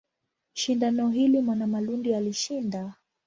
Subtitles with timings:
[0.53, 2.93] Shindano hili Mwanamalundi alishinda.